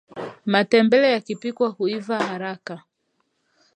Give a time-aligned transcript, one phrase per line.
[0.45, 2.83] matembele yakipikwa huiva haraka